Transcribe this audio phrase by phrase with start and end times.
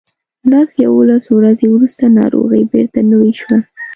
[0.51, 3.57] لس یوولس ورځې وروسته ناروغي بیرته نوې شوه.